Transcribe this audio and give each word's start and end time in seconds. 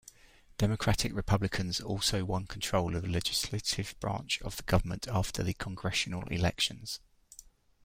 Democratic-Republicans 0.57 1.79
also 1.79 2.25
won 2.25 2.47
control 2.47 2.95
of 2.95 3.03
the 3.03 3.07
legislative 3.07 3.93
branch 3.99 4.41
of 4.41 4.65
government 4.65 5.07
after 5.07 5.43
the 5.43 5.53
congressional 5.53 6.23
elections. 6.29 6.99